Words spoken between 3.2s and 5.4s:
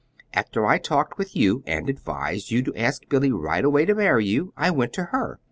right away to marry you, I went to her.